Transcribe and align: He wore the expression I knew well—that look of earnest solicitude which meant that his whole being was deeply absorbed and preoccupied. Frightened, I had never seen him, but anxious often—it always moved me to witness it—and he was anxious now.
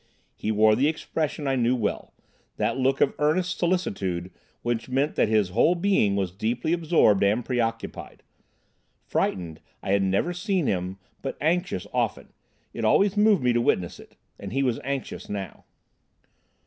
He 0.35 0.51
wore 0.51 0.75
the 0.75 0.87
expression 0.87 1.47
I 1.47 1.55
knew 1.55 1.75
well—that 1.75 2.75
look 2.75 3.01
of 3.01 3.13
earnest 3.19 3.59
solicitude 3.59 4.31
which 4.63 4.89
meant 4.89 5.13
that 5.13 5.27
his 5.29 5.49
whole 5.49 5.75
being 5.75 6.15
was 6.15 6.31
deeply 6.31 6.73
absorbed 6.73 7.21
and 7.23 7.45
preoccupied. 7.45 8.23
Frightened, 9.05 9.61
I 9.83 9.91
had 9.91 10.01
never 10.01 10.33
seen 10.33 10.65
him, 10.65 10.97
but 11.21 11.37
anxious 11.39 11.85
often—it 11.93 12.83
always 12.83 13.15
moved 13.15 13.43
me 13.43 13.53
to 13.53 13.61
witness 13.61 13.99
it—and 13.99 14.53
he 14.53 14.63
was 14.63 14.79
anxious 14.83 15.29
now. 15.29 15.65